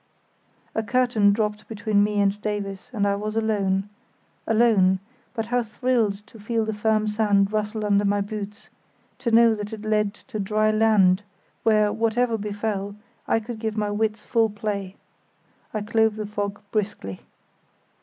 [0.73, 4.99] A curtain dropped between me and Davies, and I was alone—alone,
[5.35, 8.69] but how I thrilled to feel the firm sand rustle under my boots;
[9.19, 11.21] to know that it led to dry land,
[11.61, 12.95] where, whatever befell,
[13.27, 14.95] I could give my wits full play.
[15.71, 17.19] I clove the fog briskly.